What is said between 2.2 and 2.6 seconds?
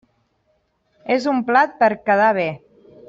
bé.